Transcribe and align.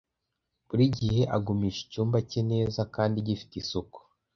Buri 0.67 0.85
gihe 0.97 1.21
agumisha 1.35 1.79
icyumba 1.85 2.17
cye 2.29 2.41
neza 2.51 2.81
kandi 2.95 3.17
gifite 3.27 3.53
isuku. 3.61 3.99